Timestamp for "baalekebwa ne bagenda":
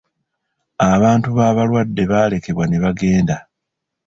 2.11-3.37